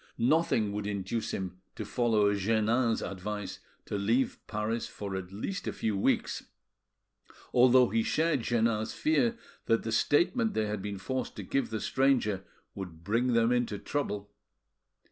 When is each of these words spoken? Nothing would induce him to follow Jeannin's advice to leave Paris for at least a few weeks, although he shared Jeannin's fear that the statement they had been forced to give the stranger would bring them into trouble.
Nothing 0.17 0.71
would 0.73 0.87
induce 0.87 1.29
him 1.29 1.61
to 1.75 1.85
follow 1.85 2.33
Jeannin's 2.33 3.03
advice 3.03 3.59
to 3.85 3.99
leave 3.99 4.39
Paris 4.47 4.87
for 4.87 5.15
at 5.15 5.31
least 5.31 5.67
a 5.67 5.71
few 5.71 5.95
weeks, 5.95 6.45
although 7.53 7.89
he 7.89 8.01
shared 8.01 8.41
Jeannin's 8.41 8.93
fear 8.95 9.37
that 9.67 9.83
the 9.83 9.91
statement 9.91 10.55
they 10.55 10.65
had 10.65 10.81
been 10.81 10.97
forced 10.97 11.35
to 11.35 11.43
give 11.43 11.69
the 11.69 11.79
stranger 11.79 12.43
would 12.73 13.03
bring 13.03 13.33
them 13.33 13.51
into 13.51 13.77
trouble. 13.77 14.31